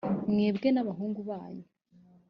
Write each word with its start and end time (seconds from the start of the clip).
mwebwe 0.31 0.67
n’abahungu 0.71 1.19
banyu, 1.29 1.65